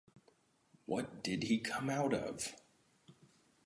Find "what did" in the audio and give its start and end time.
0.87-1.43